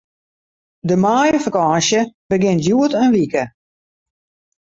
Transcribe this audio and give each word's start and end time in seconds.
De 0.87 0.95
maaiefakânsje 1.01 1.99
begjint 2.29 2.63
hjoed 2.65 2.93
in 3.03 3.11
wike. 3.17 3.43